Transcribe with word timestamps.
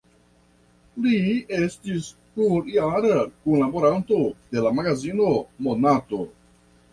Li 1.03 1.17
estis 1.57 2.07
plurjara 2.37 3.19
kunlaboranto 3.43 4.19
de 4.57 4.65
la 4.69 4.73
magazino 4.81 5.29
"Monato". 5.69 6.23